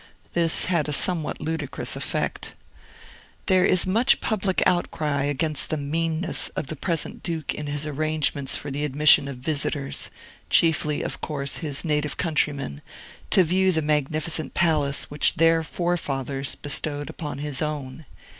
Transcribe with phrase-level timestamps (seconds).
[0.33, 2.53] This had a somewhat ludicrous effect.
[3.45, 8.55] There is much public outcry against the meanness of the present Duke in his arrangements
[8.57, 10.09] for the admission of visitors
[10.49, 12.81] (chiefly, of course, his native countrymen)
[13.29, 18.07] to view the magnificent palace which their forefathers bestowed upon his own.